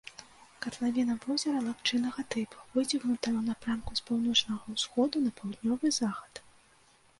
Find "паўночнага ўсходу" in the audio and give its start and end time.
4.09-5.25